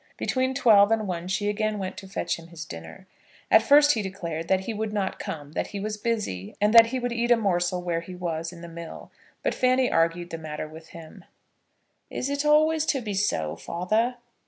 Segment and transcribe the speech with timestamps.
[0.17, 3.05] Between twelve and one she again went to fetch him to his dinner.
[3.51, 6.87] At first he declared that he would not come, that he was busy, and that
[6.87, 9.11] he would eat a morsel, where he was, in the mill.
[9.43, 11.23] But Fanny argued the matter with him.
[12.09, 14.15] "Is it always to be so, father?"